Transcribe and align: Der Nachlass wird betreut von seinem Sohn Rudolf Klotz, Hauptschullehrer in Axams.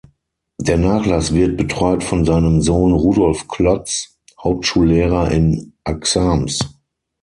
Der 0.59 0.79
Nachlass 0.79 1.31
wird 1.31 1.57
betreut 1.57 2.03
von 2.03 2.25
seinem 2.25 2.63
Sohn 2.63 2.91
Rudolf 2.93 3.47
Klotz, 3.47 4.17
Hauptschullehrer 4.43 5.29
in 5.29 5.73
Axams. 5.83 6.57